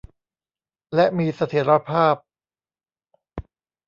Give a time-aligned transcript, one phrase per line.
[0.95, 2.15] และมีเสถียรภาพ